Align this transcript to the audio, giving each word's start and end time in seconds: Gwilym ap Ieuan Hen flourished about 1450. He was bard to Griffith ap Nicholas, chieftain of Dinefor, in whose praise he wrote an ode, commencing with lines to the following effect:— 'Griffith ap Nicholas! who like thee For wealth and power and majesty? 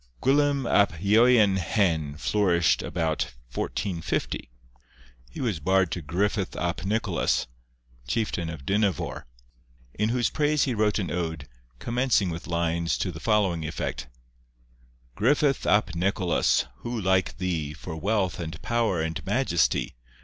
Gwilym 0.19 0.65
ap 0.67 0.93
Ieuan 0.99 1.57
Hen 1.57 2.17
flourished 2.17 2.81
about 2.81 3.35
1450. 3.53 4.49
He 5.29 5.39
was 5.41 5.59
bard 5.59 5.91
to 5.91 6.01
Griffith 6.01 6.55
ap 6.55 6.83
Nicholas, 6.83 7.45
chieftain 8.07 8.49
of 8.49 8.65
Dinefor, 8.65 9.25
in 9.93 10.09
whose 10.09 10.31
praise 10.31 10.63
he 10.63 10.73
wrote 10.73 10.97
an 10.97 11.11
ode, 11.11 11.47
commencing 11.77 12.31
with 12.31 12.47
lines 12.47 12.97
to 12.97 13.11
the 13.11 13.19
following 13.19 13.63
effect:— 13.63 14.07
'Griffith 15.13 15.67
ap 15.67 15.93
Nicholas! 15.93 16.65
who 16.77 16.99
like 16.99 17.37
thee 17.37 17.71
For 17.71 17.95
wealth 17.95 18.39
and 18.39 18.59
power 18.63 19.01
and 19.03 19.23
majesty? 19.23 19.93